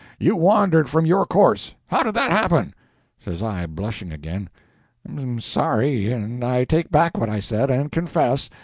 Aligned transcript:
You 0.17 0.35
wandered 0.35 0.89
from 0.89 1.05
your 1.05 1.27
course. 1.27 1.75
How 1.85 2.01
did 2.01 2.15
that 2.15 2.31
happen?" 2.31 2.73
Says 3.23 3.43
I, 3.43 3.67
blushing 3.67 4.11
again— 4.11 4.49
"I'm 5.07 5.39
sorry, 5.39 6.11
and 6.11 6.43
I 6.43 6.65
take 6.65 6.89
back 6.89 7.19
what 7.19 7.29
I 7.29 7.39
said, 7.39 7.69
and 7.69 7.91
confess. 7.91 8.49